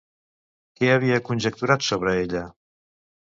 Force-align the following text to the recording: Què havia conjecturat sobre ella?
Què 0.79 0.89
havia 0.93 1.19
conjecturat 1.27 1.85
sobre 1.89 2.17
ella? 2.25 2.41